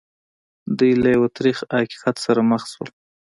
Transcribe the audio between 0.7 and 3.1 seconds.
دوی له یو تریخ حقیقت سره مخ شول